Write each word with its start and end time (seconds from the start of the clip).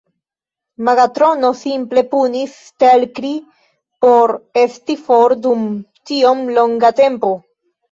Megatrono 0.85 1.51
simple 1.59 2.03
punis 2.13 2.55
Stelkri 2.71 3.35
por 4.07 4.35
esti 4.65 4.99
for 5.05 5.37
dum 5.47 5.71
tiom 6.13 6.45
longa 6.59 6.95
tempo. 7.05 7.33